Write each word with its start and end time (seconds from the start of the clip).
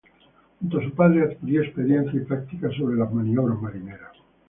Junto 0.61 0.79
a 0.79 0.81
su 0.83 0.91
padre 0.95 1.23
adquirió 1.25 1.61
experiencia 1.61 2.19
y 2.19 2.25
práctica 2.25 2.71
sobre 2.71 2.97
las 2.97 3.13
maniobras 3.13 3.61
marineras. 3.61 4.17